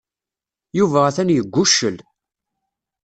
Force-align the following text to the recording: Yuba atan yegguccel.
Yuba 0.77 0.99
atan 1.07 1.33
yegguccel. 1.33 1.97